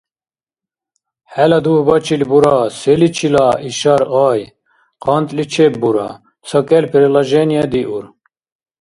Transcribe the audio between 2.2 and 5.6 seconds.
бура селичила ишар гъай? КъантӀли